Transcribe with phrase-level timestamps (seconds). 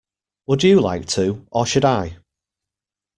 [0.47, 2.17] Would you like to, or should I?